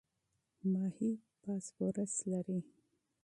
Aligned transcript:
ماهي 0.71 1.11
فاسفورس 1.41 2.15
لري. 2.31 2.59